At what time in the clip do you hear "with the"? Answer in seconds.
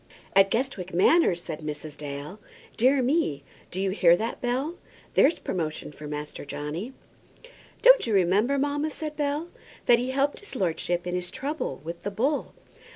11.83-12.09